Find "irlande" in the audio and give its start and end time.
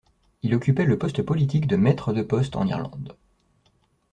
2.65-3.15